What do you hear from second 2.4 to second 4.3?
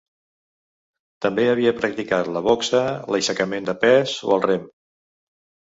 boxa, l'aixecament de pes